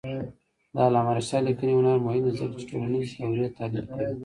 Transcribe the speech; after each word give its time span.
د 0.73 0.75
علامه 0.87 1.11
رشاد 1.17 1.43
لیکنی 1.47 1.73
هنر 1.79 1.97
مهم 2.05 2.21
دی 2.25 2.31
ځکه 2.39 2.53
چې 2.59 2.65
ټولنیز 2.69 3.07
دورې 3.11 3.49
تحلیل 3.57 3.85
کوي. 3.93 4.13